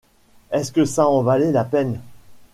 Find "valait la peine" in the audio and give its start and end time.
1.21-2.01